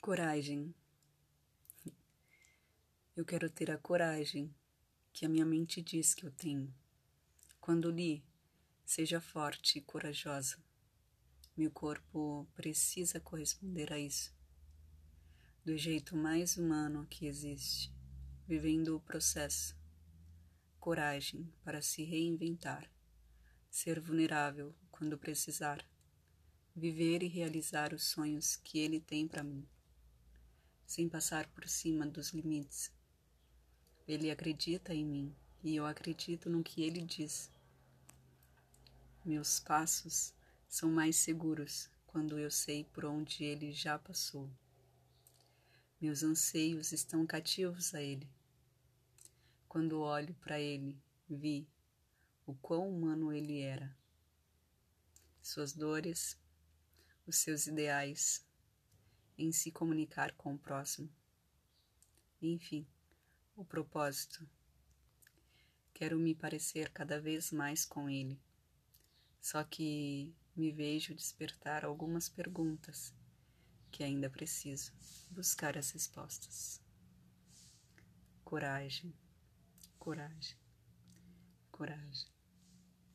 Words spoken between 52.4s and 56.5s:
o quão humano ele era. Suas dores,